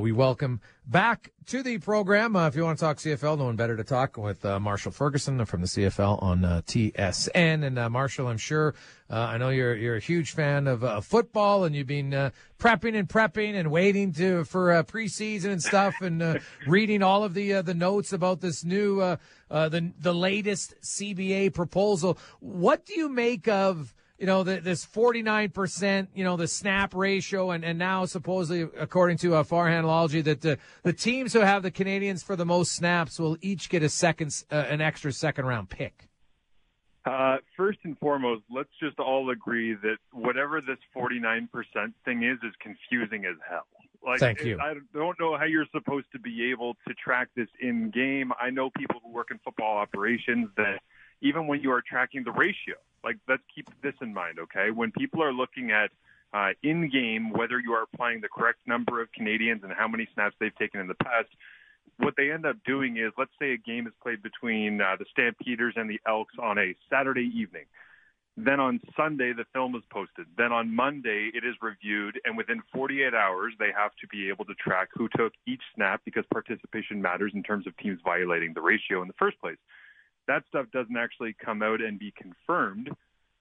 we 0.00 0.12
welcome 0.12 0.60
back 0.86 1.30
to 1.46 1.62
the 1.62 1.78
program. 1.78 2.34
Uh, 2.34 2.46
if 2.46 2.56
you 2.56 2.64
want 2.64 2.78
to 2.78 2.84
talk 2.84 2.96
CFL, 2.96 3.38
no 3.38 3.44
one 3.44 3.56
better 3.56 3.76
to 3.76 3.84
talk 3.84 4.16
with 4.16 4.44
uh, 4.44 4.58
Marshall 4.58 4.92
Ferguson 4.92 5.44
from 5.44 5.60
the 5.60 5.66
CFL 5.66 6.22
on 6.22 6.44
uh, 6.44 6.62
TSN. 6.66 7.64
And 7.64 7.78
uh, 7.78 7.90
Marshall, 7.90 8.28
I'm 8.28 8.38
sure 8.38 8.74
uh, 9.10 9.18
I 9.18 9.36
know 9.36 9.50
you're 9.50 9.76
you're 9.76 9.96
a 9.96 10.00
huge 10.00 10.32
fan 10.32 10.66
of 10.66 10.82
uh, 10.82 11.00
football, 11.00 11.64
and 11.64 11.76
you've 11.76 11.86
been 11.86 12.32
prepping 12.58 12.98
and 12.98 13.08
prepping 13.08 13.54
and 13.54 13.70
waiting 13.70 14.12
to 14.14 14.44
for 14.44 14.82
preseason 14.84 15.52
and 15.52 15.62
stuff, 15.62 15.94
and 16.00 16.40
reading 16.66 17.02
all 17.02 17.24
of 17.24 17.34
the 17.34 17.60
the 17.60 17.74
notes 17.74 18.12
about 18.12 18.40
this 18.40 18.64
new 18.64 18.96
the 19.50 19.92
the 19.98 20.14
latest 20.14 20.74
CBA 20.82 21.52
proposal. 21.52 22.16
What 22.40 22.86
do 22.86 22.94
you 22.94 23.08
make 23.08 23.48
of? 23.48 23.94
You 24.20 24.26
know, 24.26 24.42
the, 24.42 24.60
this 24.60 24.84
49%, 24.84 26.08
you 26.14 26.24
know, 26.24 26.36
the 26.36 26.46
snap 26.46 26.94
ratio, 26.94 27.52
and, 27.52 27.64
and 27.64 27.78
now 27.78 28.04
supposedly, 28.04 28.68
according 28.78 29.16
to 29.18 29.34
uh, 29.34 29.42
Farhan 29.42 29.80
that 30.24 30.42
the, 30.42 30.58
the 30.82 30.92
teams 30.92 31.32
who 31.32 31.40
have 31.40 31.62
the 31.62 31.70
Canadians 31.70 32.22
for 32.22 32.36
the 32.36 32.44
most 32.44 32.72
snaps 32.72 33.18
will 33.18 33.38
each 33.40 33.70
get 33.70 33.82
a 33.82 33.88
second, 33.88 34.44
uh, 34.52 34.56
an 34.56 34.82
extra 34.82 35.10
second 35.10 35.46
round 35.46 35.70
pick. 35.70 36.10
Uh, 37.06 37.38
first 37.56 37.78
and 37.84 37.98
foremost, 37.98 38.42
let's 38.54 38.68
just 38.78 38.98
all 38.98 39.30
agree 39.30 39.72
that 39.72 39.96
whatever 40.12 40.60
this 40.60 40.76
49% 40.94 41.48
thing 42.04 42.22
is, 42.22 42.36
is 42.46 42.52
confusing 42.60 43.24
as 43.24 43.36
hell. 43.48 43.66
Like, 44.06 44.20
Thank 44.20 44.44
you. 44.44 44.58
I 44.60 44.74
don't 44.92 45.18
know 45.18 45.38
how 45.38 45.44
you're 45.44 45.66
supposed 45.72 46.06
to 46.12 46.18
be 46.18 46.50
able 46.50 46.74
to 46.86 46.94
track 47.02 47.28
this 47.34 47.48
in 47.58 47.90
game. 47.90 48.32
I 48.38 48.50
know 48.50 48.68
people 48.76 49.00
who 49.02 49.12
work 49.12 49.28
in 49.30 49.38
football 49.42 49.78
operations 49.78 50.50
that 50.58 50.80
even 51.20 51.46
when 51.46 51.60
you 51.60 51.70
are 51.72 51.82
tracking 51.82 52.24
the 52.24 52.32
ratio, 52.32 52.74
like 53.04 53.16
let's 53.28 53.42
keep 53.54 53.68
this 53.82 53.94
in 54.00 54.12
mind, 54.12 54.38
okay? 54.38 54.70
When 54.70 54.92
people 54.92 55.22
are 55.22 55.32
looking 55.32 55.70
at 55.70 55.90
uh, 56.32 56.50
in 56.62 56.88
game 56.88 57.30
whether 57.30 57.58
you 57.58 57.72
are 57.72 57.82
applying 57.82 58.20
the 58.20 58.28
correct 58.28 58.60
number 58.66 59.00
of 59.00 59.10
Canadians 59.12 59.62
and 59.64 59.72
how 59.72 59.88
many 59.88 60.08
snaps 60.14 60.36
they've 60.38 60.54
taken 60.56 60.80
in 60.80 60.86
the 60.86 60.94
past, 60.94 61.28
what 61.98 62.14
they 62.16 62.30
end 62.30 62.46
up 62.46 62.56
doing 62.64 62.96
is, 62.96 63.12
let's 63.18 63.32
say 63.40 63.52
a 63.52 63.58
game 63.58 63.86
is 63.86 63.92
played 64.02 64.22
between 64.22 64.80
uh, 64.80 64.96
the 64.98 65.04
Stampeders 65.10 65.74
and 65.76 65.90
the 65.90 66.00
Elks 66.06 66.34
on 66.40 66.58
a 66.58 66.74
Saturday 66.88 67.30
evening. 67.34 67.64
Then 68.36 68.60
on 68.60 68.80
Sunday, 68.96 69.32
the 69.36 69.44
film 69.52 69.74
is 69.74 69.82
posted. 69.90 70.24
Then 70.38 70.52
on 70.52 70.74
Monday, 70.74 71.30
it 71.34 71.44
is 71.44 71.56
reviewed, 71.60 72.18
and 72.24 72.36
within 72.38 72.62
48 72.72 73.12
hours, 73.12 73.52
they 73.58 73.70
have 73.76 73.90
to 74.00 74.06
be 74.06 74.28
able 74.28 74.46
to 74.46 74.54
track 74.54 74.88
who 74.94 75.08
took 75.14 75.32
each 75.46 75.60
snap 75.74 76.00
because 76.04 76.24
participation 76.32 77.02
matters 77.02 77.32
in 77.34 77.42
terms 77.42 77.66
of 77.66 77.76
teams 77.76 77.98
violating 78.02 78.54
the 78.54 78.62
ratio 78.62 79.02
in 79.02 79.08
the 79.08 79.14
first 79.18 79.38
place 79.40 79.58
that 80.30 80.44
stuff 80.48 80.66
doesn't 80.72 80.96
actually 80.96 81.34
come 81.44 81.62
out 81.62 81.80
and 81.80 81.98
be 81.98 82.12
confirmed 82.16 82.90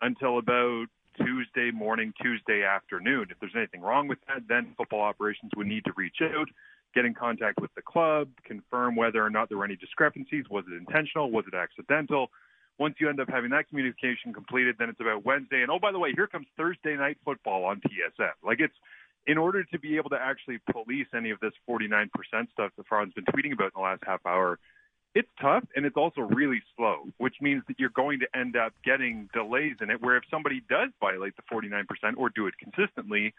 until 0.02 0.40
about 0.40 0.88
Tuesday 1.18 1.70
morning, 1.72 2.14
Tuesday 2.22 2.64
afternoon. 2.64 3.28
If 3.30 3.40
there's 3.40 3.56
anything 3.56 3.82
wrong 3.82 4.08
with 4.08 4.18
that, 4.28 4.48
then 4.48 4.74
football 4.76 5.02
operations 5.02 5.52
would 5.56 5.68
need 5.68 5.86
to 5.86 5.94
reach 5.96 6.18
out, 6.22 6.48
get 6.96 7.06
in 7.06 7.14
contact 7.14 7.60
with 7.62 7.74
the 7.76 7.82
club, 7.82 8.30
confirm 8.44 8.96
whether 8.96 9.24
or 9.24 9.30
not 9.30 9.50
there 9.50 9.58
were 9.60 9.66
any 9.66 9.76
discrepancies. 9.76 10.46
Was 10.50 10.66
it 10.72 10.76
intentional? 10.76 11.30
Was 11.30 11.46
it 11.48 11.54
accidental? 11.54 12.32
Once 12.80 12.96
you 13.00 13.10
end 13.10 13.20
up 13.20 13.30
having 13.30 13.52
that 13.52 13.68
communication 13.68 14.34
completed, 14.34 14.78
then 14.80 14.90
it's 14.90 15.02
about 15.02 15.26
Wednesday. 15.26 15.62
And 15.62 15.70
oh, 15.70 15.80
by 15.80 15.92
the 15.92 16.00
way, 16.00 16.14
here 16.16 16.28
comes 16.28 16.48
Thursday 16.58 16.96
night 16.96 17.18
football 17.24 17.66
on 17.66 17.82
TSN. 17.82 18.32
Like 18.44 18.62
it's 18.62 18.76
in 19.28 19.38
order 19.38 19.64
to 19.64 19.78
be 19.78 19.98
able 19.98 20.10
to 20.10 20.20
actually 20.20 20.60
police 20.72 21.08
any 21.14 21.30
of 21.30 21.40
this 21.40 21.52
49% 21.70 22.10
stuff 22.52 22.72
that 22.78 22.88
Farhan's 22.90 23.14
been 23.14 23.26
tweeting 23.26 23.54
about 23.54 23.66
in 23.66 23.72
the 23.76 23.82
last 23.82 24.02
half 24.06 24.26
hour 24.26 24.58
it's 25.16 25.30
tough 25.42 25.64
and 25.76 25.86
it's 25.86 25.98
also 25.98 26.22
really 26.22 26.62
slow, 26.76 27.08
which 27.18 27.36
means 27.42 27.64
that 27.68 27.80
you're 27.80 27.90
going 27.90 28.20
to 28.20 28.28
end 28.38 28.56
up 28.56 28.74
getting 28.84 29.30
delays 29.34 29.76
in 29.82 29.90
it. 29.90 30.02
Where 30.02 30.18
if 30.18 30.24
somebody 30.30 30.62
does 30.70 30.90
violate 31.00 31.34
the 31.36 31.42
49% 31.52 31.86
or 32.18 32.30
do 32.30 32.48
it 32.48 32.54
consistently, 32.58 33.34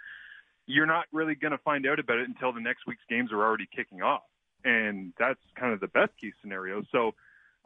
you're 0.66 0.86
not 0.86 1.06
really 1.12 1.34
going 1.34 1.52
to 1.52 1.58
find 1.58 1.86
out 1.86 1.98
about 1.98 2.18
it 2.18 2.28
until 2.28 2.52
the 2.52 2.60
next 2.60 2.86
week's 2.86 3.04
games 3.08 3.32
are 3.32 3.42
already 3.42 3.68
kicking 3.74 4.02
off. 4.02 4.22
And 4.64 5.12
that's 5.18 5.40
kind 5.54 5.72
of 5.72 5.80
the 5.80 5.88
best 5.88 6.12
case 6.20 6.34
scenario. 6.40 6.82
So 6.92 7.14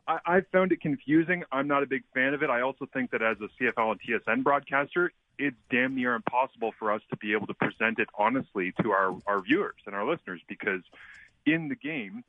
I, 0.07 0.19
I 0.27 0.41
found 0.53 0.73
it 0.73 0.81
confusing. 0.81 1.45
I'm 1.51 1.67
not 1.67 1.83
a 1.83 1.87
big 1.87 2.05
fan 2.13 2.35
of 2.35 2.43
it. 2.43 2.51
I 2.51 2.61
also 2.61 2.87
think 2.93 3.11
that 3.13 3.23
as 3.23 3.37
a 3.41 3.49
CFL 3.63 3.93
and 3.93 4.01
TSN 4.01 4.45
broadcaster, 4.45 5.13
it's 5.39 5.57
damn 5.71 5.97
near 5.97 6.15
impossible 6.15 6.73
for 6.79 6.93
us 6.93 7.03
to 7.11 7.17
be 7.17 7.33
able 7.33 7.47
to 7.47 7.55
present 7.55 7.99
it 7.99 8.09
honestly 8.17 8.73
to 8.83 8.93
our, 8.93 9.17
our 9.27 9.41
viewers 9.41 9.81
and 9.87 9.95
our 9.95 10.07
listeners 10.09 10.41
because 10.47 10.83
in 11.47 11.69
the 11.69 11.75
game, 11.75 12.23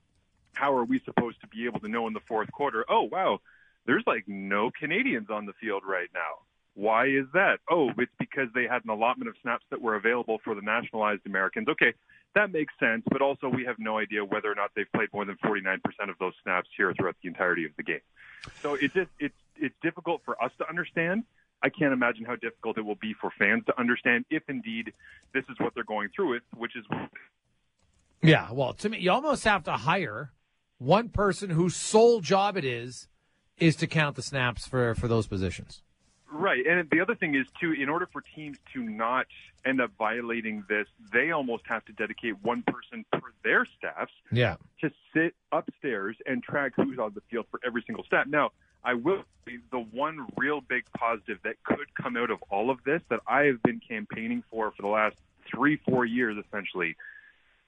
how 0.56 0.74
are 0.74 0.86
we 0.86 1.00
supposed 1.06 1.40
to 1.42 1.48
be 1.48 1.66
able 1.66 1.80
to 1.82 1.88
know 1.88 2.08
in 2.08 2.14
the 2.14 2.22
fourth 2.28 2.52
quarter, 2.52 2.86
oh, 2.90 3.04
wow, 3.04 3.40
there's 3.86 4.04
like 4.08 4.24
no 4.28 4.72
Canadians 4.72 5.30
on 5.30 5.46
the 5.46 5.54
field 5.54 5.84
right 5.86 6.10
now? 6.14 6.42
Why 6.74 7.06
is 7.06 7.26
that? 7.34 7.60
Oh, 7.70 7.92
it's 7.98 8.12
because 8.20 8.50
they 8.54 8.64
had 8.64 8.84
an 8.84 8.90
allotment 8.90 9.30
of 9.30 9.36
snaps 9.42 9.64
that 9.70 9.82
were 9.82 9.96
available 9.96 10.40
for 10.44 10.56
the 10.56 10.62
nationalized 10.62 11.22
Americans. 11.26 11.70
Okay, 11.70 11.94
that 12.34 12.52
makes 12.52 12.74
sense, 12.80 13.04
but 13.10 13.22
also 13.22 13.48
we 13.48 13.64
have 13.64 13.78
no 13.80 13.98
idea 13.98 14.26
whether 14.26 14.52
or 14.52 14.56
not 14.56 14.72
they've 14.76 14.92
played 14.94 15.10
more 15.14 15.24
than 15.24 15.38
49% 15.38 15.80
of 16.10 16.18
those 16.20 16.34
snaps 16.44 16.70
here 16.76 16.94
throughout 16.94 17.16
the 17.22 17.30
entirety 17.30 17.66
of 17.66 17.72
the 17.78 17.84
game. 17.84 18.02
So 18.62 18.74
it's 18.74 18.94
just 18.94 19.10
it's 19.20 19.36
it's 19.56 19.76
difficult 19.82 20.22
for 20.26 20.42
us 20.44 20.52
to 20.58 20.68
understand. 20.68 21.24
I 21.64 21.70
can't 21.70 21.94
imagine 21.94 22.26
how 22.26 22.36
difficult 22.36 22.78
it 22.78 22.82
will 22.82 22.96
be 22.96 23.14
for 23.14 23.32
fans 23.40 23.64
to 23.68 23.80
understand 23.80 24.26
if 24.30 24.44
indeed 24.50 24.92
this 25.34 25.46
is 25.50 25.58
what 25.60 25.74
they're 25.74 25.86
going 25.86 26.10
through 26.14 26.32
with, 26.32 26.44
which 26.56 26.76
is 26.76 26.86
yeah, 28.22 28.52
well, 28.52 28.74
to 28.74 28.90
me, 28.90 29.00
you 29.00 29.12
almost 29.12 29.44
have 29.44 29.64
to 29.66 29.74
hire 29.74 30.32
one 30.86 31.10
person 31.10 31.50
whose 31.50 31.76
sole 31.76 32.22
job 32.22 32.56
it 32.56 32.64
is 32.64 33.08
is 33.58 33.76
to 33.78 33.88
count 33.88 34.16
the 34.16 34.22
snaps 34.22 34.68
for 34.68 34.94
for 34.96 35.08
those 35.08 35.28
positions. 35.28 35.82
Right, 36.32 36.66
and 36.66 36.90
the 36.90 37.00
other 37.00 37.16
thing 37.16 37.34
is 37.34 37.48
too, 37.60 37.72
in 37.72 37.88
order 37.88 38.08
for 38.12 38.22
teams 38.36 38.58
to 38.74 38.84
not 38.84 39.26
end 39.66 39.80
up 39.80 39.92
violating 39.98 40.64
this, 40.68 40.86
they 41.14 41.32
almost 41.32 41.64
have 41.68 41.86
to 41.86 41.94
dedicate 41.94 42.36
one 42.44 42.64
person 42.64 43.06
per 43.12 43.22
their 43.44 43.66
staffs. 43.78 44.12
Yeah. 44.32 44.58
To 44.82 44.92
sit 45.14 45.34
upstairs 45.52 46.18
and 46.26 46.44
track 46.44 46.74
who's 46.76 47.00
on 47.00 47.14
the 47.14 47.22
field 47.32 47.46
for 47.50 47.60
every 47.66 47.84
single 47.86 48.04
snap. 48.10 48.28
Now, 48.28 48.52
I 48.84 48.96
will 48.96 49.24
say 49.48 49.58
the 49.72 49.80
one 49.80 50.28
real 50.36 50.62
big 50.62 50.84
positive 50.98 51.40
that 51.44 51.56
could 51.64 51.94
come 51.96 52.18
out 52.18 52.30
of 52.30 52.40
all 52.50 52.70
of 52.70 52.84
this 52.84 53.02
that 53.10 53.22
I 53.28 53.44
have 53.44 53.64
been 53.64 53.80
campaigning 53.80 54.44
for 54.52 54.72
for 54.72 54.82
the 54.82 54.90
last 54.90 55.16
three, 55.50 55.78
four 55.78 56.06
years, 56.06 56.38
essentially, 56.46 56.96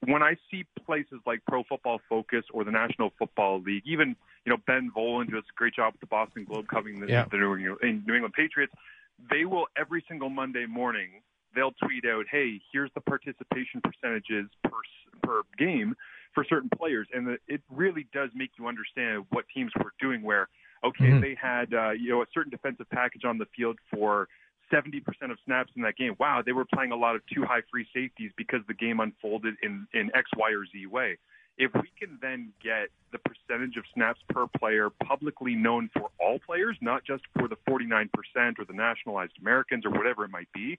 when 0.06 0.22
I 0.22 0.38
see 0.52 0.66
places 0.86 1.20
like 1.26 1.42
Pro 1.48 1.64
Football 1.64 2.00
Focus 2.08 2.44
or 2.54 2.64
the 2.64 2.72
National 2.72 3.12
Football 3.18 3.62
League, 3.62 3.84
even 3.86 4.16
you 4.46 4.52
know 4.52 4.58
Ben 4.68 4.92
Volin 4.96 5.30
does 5.30 5.44
a 5.44 5.56
great 5.56 5.74
job 5.74 5.94
with 5.94 6.02
the 6.02 6.08
Boston 6.08 6.46
Globe 6.46 6.68
covering 6.68 7.00
the, 7.00 7.08
yeah. 7.08 7.26
the 7.30 7.38
New, 7.38 7.56
England, 7.56 8.04
New 8.06 8.14
England 8.14 8.34
Patriots. 8.34 8.74
They 9.32 9.46
will 9.46 9.68
every 9.76 10.04
single 10.08 10.30
Monday 10.30 10.66
morning 10.66 11.22
they'll 11.56 11.74
tweet 11.84 12.06
out, 12.06 12.26
"Hey, 12.30 12.62
here's 12.72 12.92
the 12.94 13.02
participation 13.02 13.82
percentages 13.82 14.48
per 14.64 14.78
per 15.24 15.42
game 15.58 15.96
for 16.34 16.46
certain 16.48 16.70
players," 16.78 17.08
and 17.14 17.28
the, 17.28 17.38
it 17.48 17.62
really 17.72 18.08
does 18.14 18.30
make 18.36 18.52
you 18.60 18.68
understand 18.68 19.26
what 19.30 19.46
teams 19.54 19.72
were 19.78 19.94
doing. 20.00 20.22
Where 20.22 20.48
okay, 20.84 21.06
mm-hmm. 21.06 21.22
they 21.22 21.36
had 21.42 21.74
uh, 21.74 21.92
you 21.92 22.12
know 22.12 22.22
a 22.22 22.26
certain 22.34 22.52
defensive 22.52 22.90
package 22.92 23.26
on 23.26 23.40
the 23.40 23.48
field 23.56 23.80
for 23.92 24.28
70% 24.72 25.04
of 25.32 25.38
snaps 25.46 25.72
in 25.76 25.82
that 25.84 25.98
game. 25.98 26.16
Wow, 26.20 26.42
they 26.46 26.52
were 26.52 26.66
playing 26.66 26.92
a 26.92 26.96
lot 26.96 27.16
of 27.16 27.22
two 27.34 27.44
high 27.44 27.62
free 27.72 27.88
safeties 27.94 28.32
because 28.38 28.62
the 28.68 28.74
game 28.74 29.00
unfolded 29.00 29.56
in, 29.64 29.88
in 29.94 30.12
X, 30.16 30.30
Y, 30.38 30.52
or 30.52 30.66
Z 30.66 30.86
way. 30.88 31.18
If 31.58 31.72
we 31.74 31.92
can 31.98 32.20
then 32.22 32.54
get 32.64 32.90
the 33.12 33.18
percentage 33.18 33.78
of 33.78 33.84
snaps 33.94 34.20
per 34.30 34.46
player 34.60 34.90
publicly 34.90 35.56
known 35.56 35.90
for 35.92 36.10
all 36.20 36.40
players, 36.40 36.78
not 36.82 37.04
just 37.04 37.24
for 37.38 37.48
the 37.48 37.58
49% 37.68 38.10
or 38.60 38.66
the 38.66 38.74
nationalized 38.74 39.34
Americans 39.42 39.86
or 39.86 39.90
whatever 39.90 40.24
it 40.24 40.30
might 40.30 40.52
be, 40.54 40.78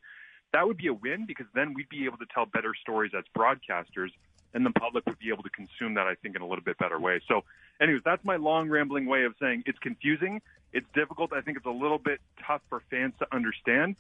that 0.53 0.67
would 0.67 0.77
be 0.77 0.87
a 0.87 0.95
win 0.95 1.27
because 1.27 1.47
then 1.55 1.75
we'd 1.75 1.89
be 1.89 2.05
able 2.05 2.19
to 2.19 2.27
tell 2.33 2.47
better 2.47 2.75
stories 2.81 3.13
as 3.17 3.25
broadcasters 3.37 4.11
and 4.55 4.65
the 4.65 4.71
public 4.71 5.07
would 5.07 5.19
be 5.19 5.29
able 5.33 5.43
to 5.43 5.51
consume 5.51 5.95
that, 5.95 6.07
I 6.07 6.15
think, 6.15 6.37
in 6.37 6.43
a 6.43 6.47
little 6.47 6.65
bit 6.65 6.79
better 6.79 6.99
way. 6.99 7.21
So, 7.29 7.45
anyways, 7.81 8.03
that's 8.05 8.25
my 8.25 8.37
long 8.37 8.69
rambling 8.69 9.07
way 9.07 9.25
of 9.25 9.35
saying 9.41 9.65
it's 9.67 9.79
confusing. 9.79 10.41
It's 10.73 10.87
difficult. 10.95 11.33
I 11.33 11.41
think 11.41 11.57
it's 11.57 11.67
a 11.67 11.71
little 11.71 11.99
bit 11.99 12.21
tough 12.47 12.63
for 12.69 12.83
fans 12.91 13.15
to 13.21 13.27
understand. 13.35 13.97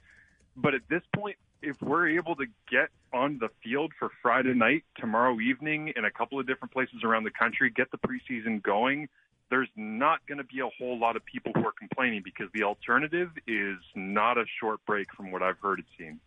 But 0.56 0.74
at 0.74 0.82
this 0.88 1.02
point, 1.14 1.36
if 1.62 1.80
we're 1.82 2.08
able 2.08 2.36
to 2.36 2.46
get 2.70 2.88
on 3.12 3.38
the 3.38 3.48
field 3.62 3.92
for 3.98 4.10
Friday 4.22 4.54
night, 4.54 4.84
tomorrow 4.98 5.38
evening, 5.40 5.92
in 5.96 6.04
a 6.04 6.10
couple 6.10 6.38
of 6.38 6.46
different 6.46 6.72
places 6.72 7.02
around 7.04 7.24
the 7.24 7.30
country, 7.30 7.70
get 7.70 7.90
the 7.90 7.98
preseason 7.98 8.62
going, 8.62 9.08
there's 9.50 9.68
not 9.76 10.24
going 10.26 10.38
to 10.38 10.44
be 10.44 10.60
a 10.60 10.68
whole 10.78 10.98
lot 10.98 11.16
of 11.16 11.24
people 11.24 11.52
who 11.54 11.66
are 11.66 11.72
complaining 11.72 12.22
because 12.22 12.48
the 12.52 12.62
alternative 12.62 13.30
is 13.46 13.78
not 13.94 14.36
a 14.36 14.44
short 14.60 14.84
break 14.86 15.12
from 15.14 15.30
what 15.30 15.42
I've 15.42 15.58
heard 15.58 15.78
it 15.78 15.86
seems. 15.98 16.20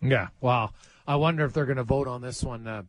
Yeah, 0.00 0.28
wow. 0.40 0.70
I 1.06 1.16
wonder 1.16 1.44
if 1.44 1.52
they're 1.52 1.66
going 1.66 1.76
to 1.76 1.84
vote 1.84 2.08
on 2.08 2.20
this 2.20 2.42
one 2.42 2.66
uh, 2.66 2.82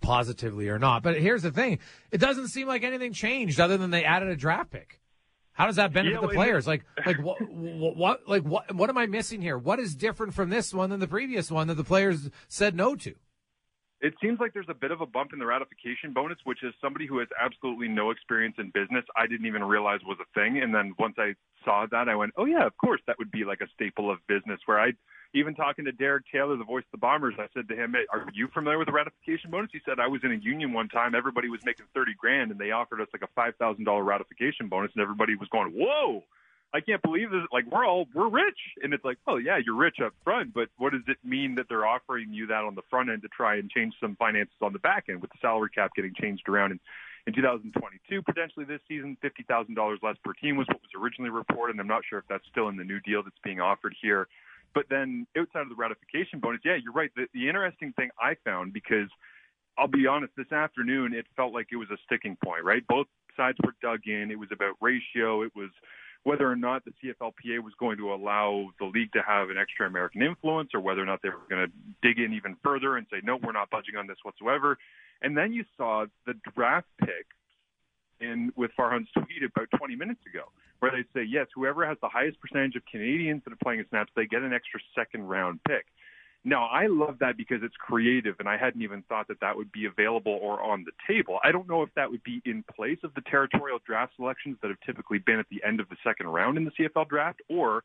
positively 0.00 0.68
or 0.68 0.78
not. 0.78 1.02
But 1.02 1.20
here's 1.20 1.42
the 1.42 1.52
thing: 1.52 1.78
it 2.10 2.18
doesn't 2.18 2.48
seem 2.48 2.66
like 2.68 2.82
anything 2.82 3.12
changed 3.12 3.60
other 3.60 3.76
than 3.76 3.90
they 3.90 4.04
added 4.04 4.28
a 4.28 4.36
draft 4.36 4.70
pick. 4.70 5.00
How 5.52 5.66
does 5.66 5.76
that 5.76 5.92
benefit 5.92 6.14
yeah, 6.14 6.26
the 6.26 6.32
players? 6.32 6.66
Like, 6.66 6.84
like 7.04 7.20
what, 7.22 7.36
what, 7.42 8.26
like 8.26 8.42
what, 8.44 8.74
what 8.74 8.88
am 8.88 8.96
I 8.96 9.06
missing 9.06 9.42
here? 9.42 9.58
What 9.58 9.78
is 9.78 9.94
different 9.94 10.32
from 10.32 10.48
this 10.48 10.72
one 10.72 10.88
than 10.88 11.00
the 11.00 11.08
previous 11.08 11.50
one 11.50 11.66
that 11.68 11.74
the 11.74 11.84
players 11.84 12.30
said 12.48 12.74
no 12.74 12.94
to? 12.96 13.14
It 14.00 14.14
seems 14.22 14.40
like 14.40 14.54
there's 14.54 14.68
a 14.70 14.74
bit 14.74 14.92
of 14.92 15.02
a 15.02 15.06
bump 15.06 15.34
in 15.34 15.38
the 15.38 15.44
ratification 15.44 16.14
bonus, 16.14 16.38
which 16.44 16.62
is 16.62 16.72
somebody 16.80 17.06
who 17.06 17.18
has 17.18 17.28
absolutely 17.38 17.88
no 17.88 18.10
experience 18.10 18.56
in 18.58 18.70
business. 18.70 19.04
I 19.14 19.26
didn't 19.26 19.44
even 19.46 19.62
realize 19.62 20.00
was 20.06 20.16
a 20.20 20.40
thing, 20.40 20.62
and 20.62 20.74
then 20.74 20.94
once 20.98 21.16
I 21.18 21.34
saw 21.64 21.84
that, 21.90 22.08
I 22.08 22.14
went, 22.14 22.32
"Oh 22.38 22.46
yeah, 22.46 22.64
of 22.64 22.74
course, 22.78 23.02
that 23.06 23.18
would 23.18 23.30
be 23.30 23.44
like 23.44 23.60
a 23.60 23.68
staple 23.74 24.10
of 24.10 24.26
business." 24.26 24.58
Where 24.64 24.80
I 24.80 24.92
even 25.34 25.54
talking 25.54 25.84
to 25.84 25.92
Derek 25.92 26.24
Taylor, 26.32 26.56
the 26.56 26.64
voice 26.64 26.84
of 26.84 26.92
the 26.92 26.98
Bombers, 26.98 27.34
I 27.38 27.46
said 27.52 27.68
to 27.68 27.76
him, 27.76 27.92
hey, 27.92 28.06
"Are 28.10 28.26
you 28.32 28.48
familiar 28.48 28.78
with 28.78 28.86
the 28.86 28.92
ratification 28.92 29.50
bonus?" 29.50 29.70
He 29.70 29.80
said, 29.84 30.00
"I 30.00 30.06
was 30.06 30.24
in 30.24 30.32
a 30.32 30.36
union 30.36 30.72
one 30.72 30.88
time. 30.88 31.14
Everybody 31.14 31.50
was 31.50 31.60
making 31.66 31.86
thirty 31.92 32.14
grand, 32.14 32.50
and 32.50 32.58
they 32.58 32.70
offered 32.70 33.02
us 33.02 33.08
like 33.12 33.22
a 33.22 33.28
five 33.34 33.54
thousand 33.56 33.84
dollar 33.84 34.02
ratification 34.02 34.68
bonus, 34.68 34.92
and 34.94 35.02
everybody 35.02 35.36
was 35.36 35.48
going, 35.50 35.72
whoa." 35.72 36.24
I 36.72 36.80
can't 36.80 37.02
believe 37.02 37.30
this. 37.30 37.42
Like 37.52 37.64
we're 37.70 37.84
all 37.84 38.06
we're 38.14 38.28
rich, 38.28 38.58
and 38.82 38.94
it's 38.94 39.04
like, 39.04 39.18
oh 39.26 39.36
yeah, 39.36 39.58
you're 39.64 39.74
rich 39.74 39.96
up 40.04 40.12
front, 40.22 40.54
but 40.54 40.68
what 40.78 40.92
does 40.92 41.02
it 41.08 41.18
mean 41.24 41.56
that 41.56 41.66
they're 41.68 41.86
offering 41.86 42.32
you 42.32 42.46
that 42.46 42.62
on 42.64 42.74
the 42.74 42.82
front 42.88 43.10
end 43.10 43.22
to 43.22 43.28
try 43.28 43.56
and 43.56 43.70
change 43.70 43.94
some 44.00 44.14
finances 44.16 44.54
on 44.60 44.72
the 44.72 44.78
back 44.78 45.06
end 45.08 45.20
with 45.20 45.30
the 45.30 45.38
salary 45.40 45.70
cap 45.74 45.90
getting 45.96 46.14
changed 46.20 46.48
around 46.48 46.72
in 46.72 46.80
in 47.26 47.34
2022 47.34 48.22
potentially 48.22 48.64
this 48.64 48.80
season, 48.88 49.16
fifty 49.20 49.42
thousand 49.42 49.74
dollars 49.74 49.98
less 50.02 50.16
per 50.24 50.32
team 50.34 50.56
was 50.56 50.66
what 50.68 50.80
was 50.80 50.90
originally 51.00 51.30
reported. 51.30 51.72
And 51.72 51.80
I'm 51.80 51.88
not 51.88 52.02
sure 52.08 52.18
if 52.18 52.24
that's 52.28 52.46
still 52.50 52.68
in 52.68 52.76
the 52.76 52.84
new 52.84 53.00
deal 53.00 53.22
that's 53.22 53.36
being 53.42 53.60
offered 53.60 53.94
here. 54.00 54.28
But 54.72 54.86
then 54.88 55.26
outside 55.36 55.62
of 55.62 55.68
the 55.68 55.74
ratification 55.74 56.38
bonus, 56.38 56.60
yeah, 56.64 56.76
you're 56.82 56.92
right. 56.92 57.10
The, 57.16 57.26
the 57.34 57.48
interesting 57.48 57.92
thing 57.94 58.10
I 58.20 58.36
found 58.44 58.72
because 58.72 59.08
I'll 59.76 59.88
be 59.88 60.06
honest, 60.06 60.32
this 60.36 60.52
afternoon 60.52 61.14
it 61.14 61.26
felt 61.36 61.52
like 61.52 61.68
it 61.72 61.76
was 61.76 61.90
a 61.90 61.98
sticking 62.06 62.36
point, 62.42 62.64
right? 62.64 62.86
Both 62.86 63.06
sides 63.36 63.58
were 63.64 63.74
dug 63.82 64.00
in. 64.06 64.30
It 64.30 64.38
was 64.38 64.48
about 64.52 64.76
ratio. 64.80 65.42
It 65.42 65.52
was 65.54 65.70
whether 66.22 66.50
or 66.50 66.56
not 66.56 66.84
the 66.84 66.92
CFLPA 67.02 67.60
was 67.62 67.72
going 67.78 67.96
to 67.96 68.12
allow 68.12 68.68
the 68.78 68.86
league 68.86 69.12
to 69.12 69.22
have 69.26 69.48
an 69.48 69.56
extra 69.56 69.86
American 69.86 70.22
influence 70.22 70.70
or 70.74 70.80
whether 70.80 71.02
or 71.02 71.06
not 71.06 71.20
they 71.22 71.30
were 71.30 71.40
going 71.48 71.66
to 71.66 71.72
dig 72.02 72.18
in 72.18 72.34
even 72.34 72.56
further 72.62 72.96
and 72.96 73.06
say, 73.10 73.18
no, 73.24 73.36
we're 73.36 73.52
not 73.52 73.70
budging 73.70 73.96
on 73.96 74.06
this 74.06 74.18
whatsoever. 74.22 74.76
And 75.22 75.36
then 75.36 75.52
you 75.52 75.64
saw 75.76 76.06
the 76.26 76.34
draft 76.54 76.88
pick 76.98 77.26
in 78.20 78.52
with 78.54 78.70
Farhan's 78.78 79.08
tweet 79.12 79.42
about 79.44 79.68
20 79.78 79.96
minutes 79.96 80.20
ago, 80.26 80.44
where 80.80 80.90
they 80.90 81.04
say, 81.18 81.24
yes, 81.26 81.46
whoever 81.54 81.86
has 81.86 81.96
the 82.02 82.08
highest 82.08 82.38
percentage 82.40 82.76
of 82.76 82.82
Canadians 82.90 83.42
that 83.44 83.52
are 83.52 83.62
playing 83.62 83.80
in 83.80 83.88
snaps, 83.88 84.12
they 84.14 84.26
get 84.26 84.42
an 84.42 84.52
extra 84.52 84.80
second 84.94 85.24
round 85.26 85.60
pick. 85.66 85.86
Now, 86.42 86.66
I 86.66 86.86
love 86.86 87.18
that 87.20 87.36
because 87.36 87.58
it's 87.62 87.76
creative, 87.76 88.36
and 88.38 88.48
I 88.48 88.56
hadn't 88.56 88.80
even 88.80 89.02
thought 89.02 89.28
that 89.28 89.40
that 89.40 89.56
would 89.56 89.70
be 89.72 89.84
available 89.84 90.38
or 90.40 90.62
on 90.62 90.84
the 90.84 90.92
table. 91.06 91.38
I 91.44 91.52
don't 91.52 91.68
know 91.68 91.82
if 91.82 91.90
that 91.96 92.10
would 92.10 92.22
be 92.22 92.40
in 92.46 92.64
place 92.74 92.98
of 93.04 93.12
the 93.14 93.20
territorial 93.20 93.78
draft 93.86 94.14
selections 94.16 94.56
that 94.62 94.68
have 94.68 94.80
typically 94.86 95.18
been 95.18 95.38
at 95.38 95.46
the 95.50 95.62
end 95.66 95.80
of 95.80 95.88
the 95.90 95.96
second 96.02 96.28
round 96.28 96.56
in 96.56 96.64
the 96.64 96.70
CFL 96.70 97.08
draft, 97.08 97.42
or 97.50 97.84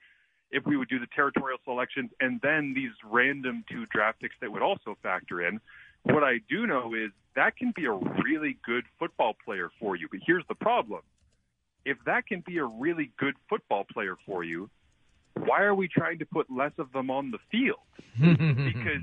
if 0.52 0.66
we 0.66 0.78
would 0.78 0.88
do 0.88 1.00
the 1.00 1.08
territorial 1.14 1.58
selections 1.66 2.12
and 2.22 2.40
then 2.42 2.74
these 2.74 2.92
random 3.04 3.66
two 3.70 3.86
draft 3.88 4.22
picks 4.22 4.36
that 4.40 4.52
would 4.52 4.62
also 4.62 4.98
factor 5.04 5.46
in. 5.46 5.60
What 6.04 6.24
I 6.24 6.40
do 6.50 6.66
know 6.66 6.94
is 6.94 7.12
that 7.36 7.58
can 7.58 7.74
be 7.76 7.86
a 7.86 7.92
really 7.92 8.58
good 8.66 8.86
football 8.98 9.36
player 9.44 9.70
for 9.80 9.96
you. 9.96 10.08
But 10.10 10.22
here's 10.26 10.46
the 10.48 10.56
problem. 10.56 11.02
If 11.84 11.98
that 12.06 12.26
can 12.28 12.42
be 12.46 12.60
a 12.60 12.66
really 12.66 13.12
good 13.18 13.36
football 13.50 13.86
player 13.92 14.16
for 14.26 14.44
you, 14.44 14.70
why 15.38 15.62
are 15.62 15.76
we 15.76 15.88
trying 15.88 16.20
to 16.20 16.26
put 16.26 16.50
less 16.50 16.72
of 16.78 16.92
them 16.92 17.10
on 17.10 17.32
the 17.32 17.40
field? 17.52 17.80
because 18.20 19.02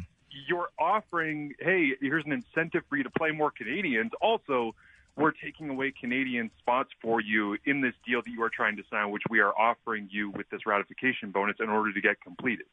you're 0.48 0.68
offering, 0.78 1.54
hey, 1.60 1.92
here's 2.00 2.24
an 2.24 2.32
incentive 2.32 2.82
for 2.88 2.96
you 2.96 3.02
to 3.04 3.10
play 3.10 3.30
more 3.30 3.50
Canadians. 3.50 4.12
Also, 4.20 4.74
we're 5.16 5.32
taking 5.32 5.68
away 5.68 5.92
Canadian 5.98 6.50
spots 6.58 6.90
for 7.02 7.20
you 7.20 7.58
in 7.66 7.82
this 7.82 7.92
deal 8.06 8.22
that 8.22 8.30
you 8.30 8.42
are 8.42 8.48
trying 8.48 8.76
to 8.76 8.82
sign, 8.90 9.10
which 9.10 9.24
we 9.28 9.40
are 9.40 9.52
offering 9.58 10.08
you 10.10 10.30
with 10.30 10.48
this 10.48 10.64
ratification 10.64 11.30
bonus 11.30 11.56
in 11.60 11.68
order 11.68 11.92
to 11.92 12.00
get 12.00 12.20
completed. 12.22 12.66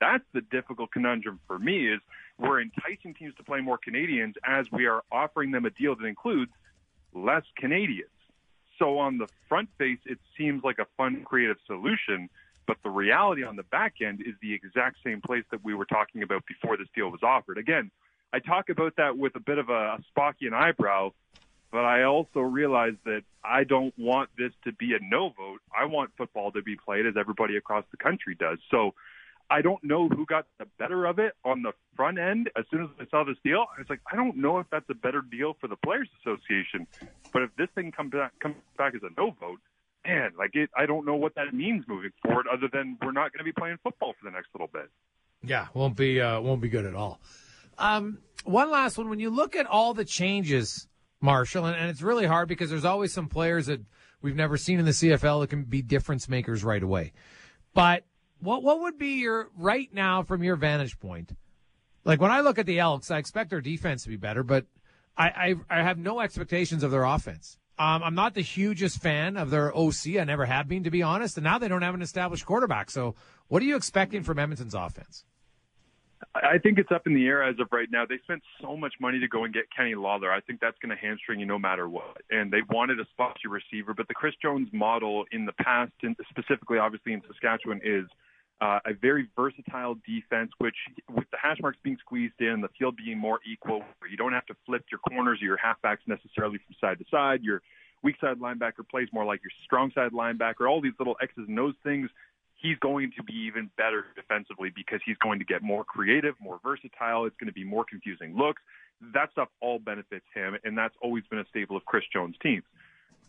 That's 0.00 0.24
the 0.34 0.42
difficult 0.42 0.92
conundrum 0.92 1.40
for 1.46 1.58
me 1.58 1.88
is 1.88 2.00
we're 2.38 2.60
enticing 2.60 3.14
teams 3.14 3.34
to 3.36 3.42
play 3.42 3.60
more 3.60 3.78
Canadians 3.78 4.34
as 4.44 4.66
we 4.70 4.86
are 4.86 5.02
offering 5.10 5.50
them 5.50 5.64
a 5.64 5.70
deal 5.70 5.96
that 5.96 6.04
includes 6.04 6.52
less 7.14 7.42
Canadians. 7.56 8.10
So 8.78 8.98
on 8.98 9.18
the 9.18 9.26
front 9.48 9.70
face, 9.76 9.98
it 10.04 10.18
seems 10.36 10.62
like 10.62 10.78
a 10.78 10.86
fun, 10.98 11.24
creative 11.24 11.56
solution– 11.66 12.28
but 12.68 12.76
the 12.84 12.90
reality 12.90 13.42
on 13.42 13.56
the 13.56 13.62
back 13.64 13.94
end 14.02 14.20
is 14.20 14.34
the 14.42 14.52
exact 14.52 14.98
same 15.02 15.22
place 15.22 15.42
that 15.50 15.64
we 15.64 15.74
were 15.74 15.86
talking 15.86 16.22
about 16.22 16.44
before 16.46 16.76
this 16.76 16.86
deal 16.94 17.08
was 17.08 17.22
offered. 17.22 17.56
Again, 17.56 17.90
I 18.32 18.40
talk 18.40 18.68
about 18.68 18.94
that 18.96 19.16
with 19.16 19.34
a 19.36 19.40
bit 19.40 19.56
of 19.56 19.70
a, 19.70 19.98
Spockian 20.14 20.52
eyebrow, 20.52 21.12
but 21.72 21.86
I 21.86 22.02
also 22.02 22.40
realize 22.40 22.92
that 23.06 23.22
I 23.42 23.64
don't 23.64 23.94
want 23.98 24.28
this 24.36 24.52
to 24.64 24.72
be 24.72 24.92
a 24.92 24.98
no 25.00 25.30
vote. 25.30 25.60
I 25.76 25.86
want 25.86 26.10
football 26.18 26.52
to 26.52 26.62
be 26.62 26.76
played 26.76 27.06
as 27.06 27.14
everybody 27.18 27.56
across 27.56 27.84
the 27.90 27.96
country 27.96 28.36
does. 28.38 28.58
So 28.70 28.92
I 29.50 29.62
don't 29.62 29.82
know 29.82 30.10
who 30.10 30.26
got 30.26 30.44
the 30.58 30.66
better 30.78 31.06
of 31.06 31.18
it 31.18 31.32
on 31.46 31.62
the 31.62 31.72
front 31.96 32.18
end. 32.18 32.50
As 32.54 32.66
soon 32.70 32.82
as 32.82 32.88
I 33.00 33.06
saw 33.10 33.24
this 33.24 33.38
deal, 33.42 33.64
I 33.74 33.80
was 33.80 33.88
like, 33.88 34.00
I 34.12 34.14
don't 34.14 34.36
know 34.36 34.58
if 34.58 34.66
that's 34.70 34.88
a 34.90 34.94
better 34.94 35.22
deal 35.22 35.56
for 35.58 35.68
the 35.68 35.76
Players 35.76 36.08
Association. 36.20 36.86
But 37.32 37.42
if 37.42 37.50
this 37.56 37.68
thing 37.74 37.92
comes 37.92 38.12
back, 38.12 38.38
comes 38.40 38.56
back 38.76 38.94
as 38.94 39.00
a 39.02 39.08
no 39.18 39.34
vote, 39.40 39.60
man, 40.08 40.32
like 40.38 40.50
it, 40.54 40.70
I 40.76 40.86
don't 40.86 41.04
know 41.04 41.16
what 41.16 41.34
that 41.34 41.52
means 41.52 41.84
moving 41.86 42.10
forward, 42.22 42.46
other 42.52 42.68
than 42.72 42.96
we're 43.02 43.12
not 43.12 43.32
going 43.32 43.38
to 43.38 43.44
be 43.44 43.52
playing 43.52 43.78
football 43.82 44.14
for 44.18 44.30
the 44.30 44.34
next 44.34 44.48
little 44.54 44.68
bit. 44.72 44.90
Yeah, 45.42 45.66
won't 45.74 45.96
be 45.96 46.20
uh, 46.20 46.40
won't 46.40 46.60
be 46.60 46.68
good 46.68 46.84
at 46.84 46.94
all. 46.94 47.20
Um, 47.76 48.18
one 48.44 48.70
last 48.70 48.98
one. 48.98 49.08
When 49.08 49.20
you 49.20 49.30
look 49.30 49.54
at 49.54 49.66
all 49.66 49.94
the 49.94 50.04
changes, 50.04 50.88
Marshall, 51.20 51.66
and, 51.66 51.76
and 51.76 51.90
it's 51.90 52.02
really 52.02 52.26
hard 52.26 52.48
because 52.48 52.70
there's 52.70 52.84
always 52.84 53.12
some 53.12 53.28
players 53.28 53.66
that 53.66 53.80
we've 54.20 54.36
never 54.36 54.56
seen 54.56 54.78
in 54.78 54.84
the 54.84 54.90
CFL 54.92 55.42
that 55.42 55.50
can 55.50 55.64
be 55.64 55.82
difference 55.82 56.28
makers 56.28 56.64
right 56.64 56.82
away. 56.82 57.12
But 57.74 58.04
what 58.40 58.62
what 58.62 58.80
would 58.80 58.98
be 58.98 59.20
your 59.20 59.50
right 59.56 59.92
now 59.92 60.22
from 60.22 60.42
your 60.42 60.56
vantage 60.56 60.98
point? 60.98 61.36
Like 62.04 62.20
when 62.20 62.30
I 62.30 62.40
look 62.40 62.58
at 62.58 62.66
the 62.66 62.78
Elks, 62.78 63.10
I 63.10 63.18
expect 63.18 63.50
their 63.50 63.60
defense 63.60 64.02
to 64.04 64.08
be 64.08 64.16
better, 64.16 64.42
but 64.42 64.66
I, 65.16 65.54
I, 65.68 65.78
I 65.80 65.82
have 65.82 65.98
no 65.98 66.20
expectations 66.20 66.82
of 66.82 66.90
their 66.90 67.04
offense. 67.04 67.58
Um, 67.78 68.02
I'm 68.02 68.14
not 68.14 68.34
the 68.34 68.42
hugest 68.42 69.00
fan 69.00 69.36
of 69.36 69.50
their 69.50 69.76
OC. 69.76 70.18
I 70.18 70.24
never 70.24 70.46
have 70.46 70.68
been, 70.68 70.84
to 70.84 70.90
be 70.90 71.02
honest. 71.02 71.36
And 71.36 71.44
now 71.44 71.58
they 71.58 71.68
don't 71.68 71.82
have 71.82 71.94
an 71.94 72.02
established 72.02 72.44
quarterback. 72.44 72.90
So, 72.90 73.14
what 73.46 73.62
are 73.62 73.66
you 73.66 73.76
expecting 73.76 74.22
from 74.22 74.38
Edmonton's 74.38 74.74
offense? 74.74 75.24
I 76.34 76.58
think 76.58 76.78
it's 76.78 76.90
up 76.90 77.06
in 77.06 77.14
the 77.14 77.26
air 77.26 77.42
as 77.42 77.58
of 77.60 77.68
right 77.70 77.88
now. 77.90 78.04
They 78.04 78.18
spent 78.24 78.42
so 78.60 78.76
much 78.76 78.94
money 79.00 79.20
to 79.20 79.28
go 79.28 79.44
and 79.44 79.54
get 79.54 79.64
Kenny 79.74 79.94
Lawler. 79.94 80.32
I 80.32 80.40
think 80.40 80.60
that's 80.60 80.76
going 80.82 80.94
to 80.94 81.00
hamstring 81.00 81.40
you 81.40 81.46
no 81.46 81.58
matter 81.58 81.88
what. 81.88 82.18
And 82.30 82.52
they 82.52 82.62
wanted 82.68 82.98
a 83.00 83.06
spotty 83.12 83.48
receiver, 83.48 83.94
but 83.94 84.08
the 84.08 84.14
Chris 84.14 84.34
Jones 84.42 84.68
model 84.72 85.24
in 85.30 85.46
the 85.46 85.52
past, 85.52 85.92
and 86.02 86.16
specifically 86.28 86.78
obviously 86.78 87.12
in 87.12 87.22
Saskatchewan, 87.26 87.80
is 87.84 88.06
uh, 88.60 88.80
a 88.86 88.92
very 88.92 89.28
versatile 89.36 89.96
defense, 90.06 90.50
which 90.58 90.74
with 91.08 91.30
the 91.30 91.36
hash 91.40 91.58
marks 91.60 91.78
being 91.82 91.96
squeezed 92.00 92.40
in, 92.40 92.60
the 92.60 92.68
field 92.78 92.96
being 92.96 93.18
more 93.18 93.38
equal, 93.50 93.82
you 94.10 94.16
don't 94.16 94.32
have 94.32 94.46
to 94.46 94.56
flip 94.66 94.84
your 94.90 94.98
corners 94.98 95.38
or 95.40 95.44
your 95.44 95.58
halfbacks 95.58 95.98
necessarily 96.06 96.58
from 96.66 96.74
side 96.80 96.98
to 96.98 97.04
side. 97.10 97.42
Your 97.42 97.62
weak 98.02 98.16
side 98.20 98.38
linebacker 98.40 98.88
plays 98.90 99.08
more 99.12 99.24
like 99.24 99.40
your 99.42 99.52
strong 99.64 99.92
side 99.94 100.12
linebacker. 100.12 100.68
All 100.68 100.80
these 100.80 100.94
little 100.98 101.16
X's 101.22 101.44
and 101.46 101.58
O's 101.58 101.74
things. 101.84 102.10
He's 102.56 102.76
going 102.80 103.12
to 103.16 103.22
be 103.22 103.34
even 103.46 103.70
better 103.76 104.06
defensively 104.16 104.72
because 104.74 104.98
he's 105.06 105.16
going 105.18 105.38
to 105.38 105.44
get 105.44 105.62
more 105.62 105.84
creative, 105.84 106.34
more 106.40 106.58
versatile. 106.60 107.26
It's 107.26 107.36
going 107.38 107.46
to 107.46 107.52
be 107.52 107.62
more 107.62 107.84
confusing 107.88 108.36
looks. 108.36 108.60
That 109.14 109.30
stuff 109.30 109.48
all 109.60 109.78
benefits 109.78 110.24
him, 110.34 110.56
and 110.64 110.76
that's 110.76 110.94
always 111.00 111.22
been 111.30 111.38
a 111.38 111.46
staple 111.50 111.76
of 111.76 111.84
Chris 111.84 112.02
Jones' 112.12 112.34
teams. 112.42 112.64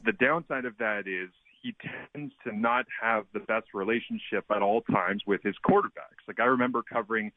The 0.03 0.13
downside 0.13 0.65
of 0.65 0.75
that 0.79 1.01
is 1.05 1.29
he 1.61 1.75
tends 2.13 2.33
to 2.45 2.55
not 2.55 2.85
have 3.01 3.25
the 3.33 3.39
best 3.39 3.67
relationship 3.73 4.45
at 4.49 4.61
all 4.61 4.81
times 4.81 5.23
with 5.27 5.41
his 5.43 5.55
quarterbacks. 5.67 6.27
Like 6.27 6.39
I 6.39 6.45
remember 6.45 6.81
covering 6.81 7.31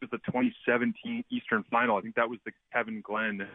the 0.00 0.06
2017 0.06 1.24
Eastern 1.30 1.64
Final. 1.70 1.96
I 1.96 2.00
think 2.00 2.14
that 2.14 2.28
was 2.28 2.38
the 2.44 2.52
Kevin 2.72 3.02
Glenn 3.02 3.46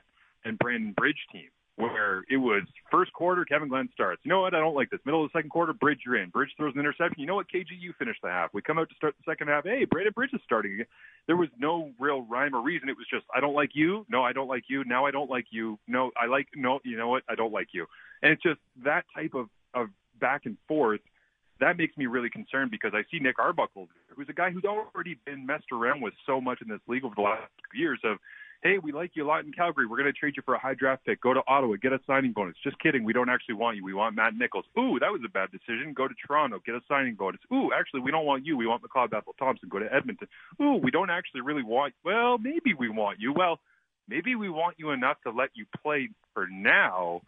and 0.44 0.58
Brandon 0.60 0.94
Bridge 0.96 1.26
team 1.32 1.50
where 1.78 2.24
it 2.30 2.38
was 2.38 2.64
first 2.90 3.12
quarter, 3.12 3.44
Kevin 3.44 3.68
Glenn 3.68 3.90
starts. 3.94 4.22
You 4.24 4.30
know 4.30 4.42
what? 4.42 4.54
I 4.54 4.60
don't 4.60 4.76
like 4.76 4.90
this. 4.90 5.00
Middle 5.06 5.26
of 5.26 5.32
the 5.32 5.38
second 5.38 5.50
quarter, 5.50 5.74
Bridge, 5.74 6.00
you're 6.06 6.16
in. 6.16 6.30
Bridge 6.30 6.52
throws 6.56 6.74
an 6.74 6.80
interception. 6.80 7.20
You 7.20 7.28
know 7.28 7.36
what? 7.36 7.48
KG, 7.54 7.68
you 7.78 7.94
finish 8.00 8.16
the 8.24 8.30
half. 8.30 8.54
We 8.54 8.62
come 8.62 8.80
out 8.80 8.88
to 8.90 8.96
start 8.96 9.14
the 9.18 9.30
second 9.30 9.50
half. 9.50 9.66
Hey, 9.66 9.86
Brandon 9.86 10.14
Bridge 10.16 10.30
is 10.34 10.40
starting 10.46 10.74
again. 10.76 10.86
There 11.28 11.36
was 11.36 11.50
no 11.60 11.92
real 12.00 12.22
rhyme 12.22 12.56
or 12.56 12.62
reason. 12.62 12.88
It 12.88 12.96
was 12.96 13.08
just, 13.12 13.26
I 13.36 13.42
don't 13.42 13.54
like 13.54 13.72
you. 13.74 14.06
No, 14.10 14.24
I 14.24 14.32
don't 14.32 14.48
like 14.48 14.64
you. 14.70 14.86
Now 14.86 15.06
I 15.06 15.12
don't 15.12 15.30
like 15.30 15.48
you. 15.52 15.78
No, 15.88 16.12
I 16.16 16.28
like, 16.28 16.48
no, 16.56 16.80
you 16.86 16.98
know 16.98 17.10
what? 17.10 17.24
I 17.28 17.36
don't 17.36 17.52
like 17.52 17.70
you. 17.74 17.88
And 18.22 18.32
it's 18.32 18.44
just 18.44 18.60
that 18.86 19.04
type 19.14 19.34
of, 19.34 19.48
of 19.74 19.88
back 20.20 20.46
and 20.46 20.58
forth, 20.68 21.02
that 21.60 21.78
makes 21.78 21.96
me 21.98 22.06
really 22.06 22.30
concerned 22.30 22.72
because 22.72 22.92
I 22.94 23.04
see 23.12 23.20
Nick 23.20 23.40
Arbuckle, 23.40 23.88
who's 24.16 24.28
a 24.30 24.34
guy 24.34 24.52
who's 24.52 24.66
already 24.66 25.18
been 25.26 25.46
messed 25.46 25.72
around 25.72 26.02
with 26.02 26.14
so 26.26 26.42
much 26.42 26.62
in 26.62 26.68
this 26.68 26.82
league 26.88 27.06
over 27.06 27.16
the 27.16 27.22
last 27.22 27.44
few 27.72 27.82
years 27.82 28.00
of, 28.04 28.18
hey, 28.62 28.78
we 28.82 28.92
like 28.92 29.12
you 29.14 29.24
a 29.24 29.28
lot 29.28 29.46
in 29.46 29.54
Calgary. 29.54 29.86
We're 29.86 29.98
going 29.98 30.12
to 30.12 30.20
trade 30.20 30.34
you 30.36 30.44
for 30.44 30.56
a 30.56 30.60
high 30.60 30.74
draft 30.74 31.06
pick. 31.06 31.22
Go 31.22 31.34
to 31.34 31.42
Ottawa, 31.48 31.76
get 31.82 31.94
a 31.94 32.00
signing 32.08 32.34
bonus. 32.34 32.56
Just 32.64 32.80
kidding. 32.80 33.04
We 33.04 33.14
don't 33.14 33.30
actually 33.30 33.56
want 33.56 33.78
you. 33.78 33.86
We 33.86 33.94
want 33.94 34.16
Matt 34.16 34.34
Nichols. 34.36 34.66
Ooh, 34.78 34.98
that 35.00 35.12
was 35.12 35.22
a 35.24 35.30
bad 35.30 35.50
decision. 35.52 35.94
Go 35.96 36.08
to 36.08 36.14
Toronto, 36.28 36.60
get 36.66 36.76
a 36.76 36.82
signing 36.88 37.16
bonus. 37.16 37.40
Ooh, 37.54 37.70
actually, 37.78 38.02
we 38.02 38.12
don't 38.12 38.26
want 38.26 38.46
you. 38.46 38.58
We 38.58 38.68
want 38.68 38.82
McLeod 38.84 39.12
Bethel 39.12 39.36
Thompson. 39.38 39.70
Go 39.70 39.80
to 39.80 39.94
Edmonton. 39.94 40.28
Ooh, 40.62 40.80
we 40.82 40.92
don't 40.92 41.10
actually 41.10 41.42
really 41.42 41.64
want. 41.64 41.94
Well, 42.04 42.38
maybe 42.38 42.74
we 42.78 42.90
want 42.90 43.20
you. 43.20 43.34
Well, 43.34 43.60
maybe 44.10 44.36
we 44.36 44.50
want 44.50 44.76
you 44.78 44.92
enough 44.92 45.18
to 45.24 45.32
let 45.32 45.50
you 45.54 45.66
play 45.82 46.10
for 46.34 46.48
now 46.52 47.22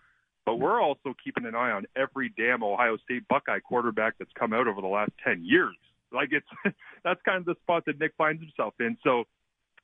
but 0.48 0.62
we're 0.62 0.82
also 0.82 1.14
keeping 1.22 1.46
an 1.46 1.56
eye 1.56 1.72
on 1.72 1.86
every 1.98 2.32
damn 2.38 2.64
Ohio 2.64 2.96
State 3.04 3.28
Buckeye 3.28 3.60
quarterback 3.60 4.14
that's 4.18 4.32
come 4.40 4.54
out 4.54 4.66
over 4.66 4.80
the 4.80 4.88
last 4.88 5.12
10 5.22 5.44
years. 5.44 5.76
Like 6.10 6.30
it's 6.32 6.48
that's 7.04 7.20
kind 7.26 7.40
of 7.40 7.46
the 7.46 7.56
spot 7.64 7.84
that 7.86 8.00
Nick 8.00 8.14
finds 8.18 8.42
himself 8.42 8.74
in. 8.80 8.98
So 9.04 9.26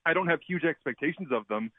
I 0.06 0.14
don't 0.14 0.28
have 0.28 0.40
huge 0.48 0.64
expectations 0.64 1.28
of 1.34 1.46
them, 1.50 1.70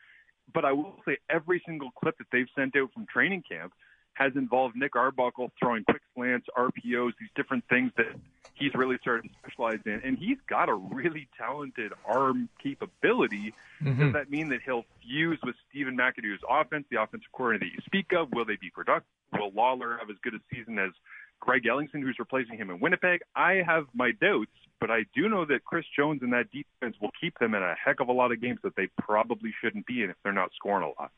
but 0.53 0.67
I 0.67 0.73
will 0.73 0.97
say 1.09 1.17
every 1.31 1.63
single 1.65 1.93
clip 1.99 2.19
that 2.19 2.27
they've 2.31 2.47
sent 2.55 2.77
out 2.77 2.93
from 2.93 3.07
training 3.11 3.43
camp 3.51 3.73
has 4.15 4.33
involved 4.37 4.77
Nick 4.77 4.97
Arbuckle 4.97 5.51
throwing 5.59 5.85
quick 5.85 6.03
slants, 6.15 6.47
RPOs, 6.57 7.13
these 7.19 7.29
different 7.35 7.65
things 7.69 7.93
that 7.97 8.07
he's 8.55 8.73
really 8.75 8.97
started 9.01 9.25
to 9.25 9.29
specialize 9.41 9.81
in. 9.85 10.01
And 10.05 10.17
he's 10.17 10.39
got 10.49 10.69
a 10.69 10.75
really 10.75 11.29
talented 11.37 11.93
arm 12.07 12.49
capability. 12.63 13.55
Mm-hmm. 13.83 14.01
Does 14.01 14.13
that 14.13 14.31
mean 14.31 14.49
that 14.51 14.61
he'll 14.65 14.85
fuse 15.03 15.39
with 15.45 15.57
Stephen 15.69 15.97
McAdoo's 15.97 16.41
offense, 16.49 16.87
the 16.91 17.03
offensive 17.03 17.31
coordinator 17.33 17.67
that 17.67 17.73
you 17.75 17.83
speak 17.87 18.13
of? 18.13 18.33
Will 18.33 18.45
they 18.45 18.57
be 18.57 18.71
productive? 18.71 19.09
Will 19.33 19.51
Lawler 19.51 19.99
have 19.99 20.09
as 20.11 20.17
good 20.23 20.35
a 20.35 20.39
season 20.55 20.79
as 20.79 20.93
Greg 21.41 21.65
Ellingson, 21.65 22.03
who's 22.03 22.17
replacing 22.19 22.57
him 22.57 22.71
in 22.71 22.79
Winnipeg? 22.79 23.21
I 23.35 23.63
have 23.67 23.87
my 23.95 24.13
doubts, 24.13 24.53
but 24.81 24.91
I 24.91 25.07
do 25.15 25.29
know 25.29 25.45
that 25.47 25.65
Chris 25.65 25.85
Jones 25.97 26.23
and 26.23 26.33
that 26.33 26.47
defense 26.53 26.97
will 27.01 27.11
keep 27.21 27.39
them 27.41 27.55
in 27.55 27.63
a 27.63 27.75
heck 27.75 27.99
of 28.01 28.09
a 28.09 28.13
lot 28.13 28.31
of 28.31 28.41
games 28.41 28.61
that 28.63 28.77
they 28.77 28.89
probably 28.99 29.53
shouldn't 29.61 29.87
be 29.87 30.03
in 30.03 30.11
if 30.11 30.17
they're 30.23 30.33
not 30.33 30.51
scoring 30.55 30.85
a 30.85 31.01
lot. 31.01 31.11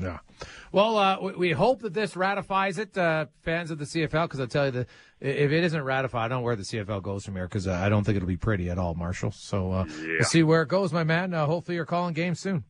Yeah. 0.00 0.18
Well, 0.72 0.96
uh, 0.96 1.20
we, 1.20 1.32
we 1.34 1.50
hope 1.52 1.82
that 1.82 1.92
this 1.94 2.16
ratifies 2.16 2.78
it, 2.78 2.96
uh, 2.96 3.26
fans 3.42 3.70
of 3.70 3.78
the 3.78 3.84
CFL, 3.84 4.24
because 4.24 4.40
I'll 4.40 4.46
tell 4.46 4.64
you 4.66 4.70
that 4.72 4.88
if 5.20 5.52
it 5.52 5.64
isn't 5.64 5.82
ratified, 5.82 6.24
I 6.24 6.28
don't 6.28 6.38
know 6.38 6.44
where 6.44 6.56
the 6.56 6.62
CFL 6.62 7.02
goes 7.02 7.24
from 7.24 7.34
here 7.36 7.46
because 7.46 7.68
uh, 7.68 7.72
I 7.74 7.88
don't 7.88 8.02
think 8.04 8.16
it'll 8.16 8.26
be 8.26 8.36
pretty 8.38 8.70
at 8.70 8.78
all, 8.78 8.94
Marshall. 8.94 9.30
So 9.32 9.70
uh, 9.72 9.84
Yeah. 9.84 10.06
we'll 10.18 10.24
see 10.24 10.42
where 10.42 10.62
it 10.62 10.68
goes, 10.68 10.92
my 10.92 11.04
man. 11.04 11.34
Uh, 11.34 11.46
hopefully 11.46 11.76
you're 11.76 11.84
calling 11.86 12.14
games 12.14 12.40
soon. 12.40 12.64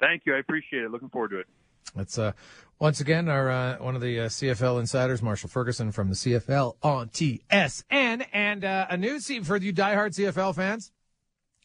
Thank 0.00 0.22
you. 0.26 0.34
I 0.34 0.38
appreciate 0.38 0.82
it. 0.82 0.90
Looking 0.90 1.08
forward 1.08 1.30
to 1.30 1.38
it. 1.38 1.46
That's 1.94 2.18
uh, 2.18 2.32
once 2.80 3.00
again 3.00 3.28
our 3.28 3.48
uh, 3.50 3.76
one 3.78 3.94
of 3.94 4.00
the 4.02 4.20
uh, 4.20 4.26
CFL 4.26 4.80
insiders, 4.80 5.22
Marshall 5.22 5.48
Ferguson 5.48 5.92
from 5.92 6.08
the 6.08 6.14
CFL 6.16 6.76
on 6.82 7.08
TSN, 7.10 8.26
and 8.32 8.64
uh, 8.64 8.86
a 8.90 8.96
new 8.96 9.20
se- 9.20 9.40
for 9.40 9.56
you 9.56 9.72
diehard 9.72 10.10
CFL 10.18 10.54
fans, 10.56 10.90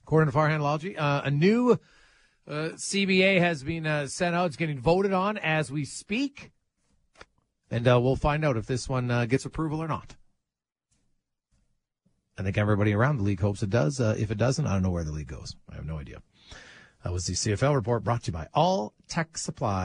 according 0.04 0.32
to 0.32 0.38
Farhandology, 0.38 0.96
uh, 1.00 1.22
a 1.24 1.32
new 1.32 1.80
uh, 2.50 2.70
CBA 2.76 3.40
has 3.40 3.64
been 3.64 3.86
uh, 3.86 4.08
sent 4.08 4.36
out. 4.36 4.48
It's 4.48 4.56
getting 4.56 4.80
voted 4.80 5.14
on 5.14 5.38
as 5.38 5.72
we 5.72 5.86
speak, 5.86 6.52
and 7.70 7.88
uh, 7.88 8.00
we'll 8.02 8.16
find 8.16 8.44
out 8.44 8.58
if 8.58 8.66
this 8.66 8.90
one 8.90 9.12
uh, 9.12 9.26
gets 9.26 9.46
approval 9.46 9.82
or 9.82 9.88
not. 9.88 10.16
I 12.38 12.42
think 12.42 12.58
everybody 12.58 12.94
around 12.94 13.18
the 13.18 13.24
league 13.24 13.42
hopes 13.42 13.62
it 13.62 13.70
does. 13.70 14.00
Uh, 14.00 14.16
if 14.18 14.32
it 14.32 14.38
doesn't, 14.38 14.66
I 14.66 14.74
don't 14.74 14.82
know 14.82 14.90
where 14.90 15.04
the 15.04 15.12
league 15.12 15.28
goes. 15.28 15.56
I 15.70 15.76
have 15.76 15.86
no 15.86 16.00
idea. 16.00 16.22
That 17.04 17.14
was 17.14 17.26
the 17.26 17.34
CFL 17.34 17.76
report 17.76 18.04
brought 18.04 18.24
to 18.24 18.32
you 18.32 18.34
by 18.34 18.48
All 18.54 18.94
Tech 19.08 19.38
Supply. 19.38 19.78